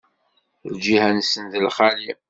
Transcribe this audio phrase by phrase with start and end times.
[0.73, 2.11] Lǧiha-nsen d lxali.